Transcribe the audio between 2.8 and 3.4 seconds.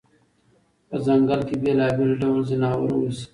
اوسي.